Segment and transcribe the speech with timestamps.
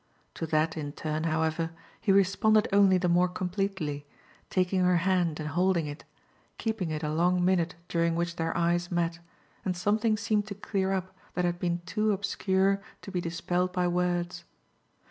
[0.33, 1.69] To that in turn, however,
[1.99, 4.07] he responded only the more completely,
[4.49, 6.05] taking her hand and holding it,
[6.57, 9.19] keeping it a long minute during which their eyes met
[9.63, 13.87] and something seemed to clear up that had been too obscure to be dispelled by
[13.87, 14.43] words.